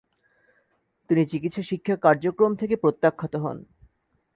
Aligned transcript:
তিনি 1.09 1.23
চিকিৎসা 1.25 1.61
শিক্ষা 1.61 1.95
কার্যক্রম 1.95 2.51
থেকে 2.55 2.75
প্রত্যাখ্যাত 2.75 3.33
হন। 3.35 3.57